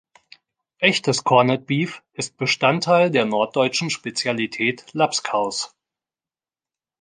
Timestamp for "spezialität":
3.91-4.83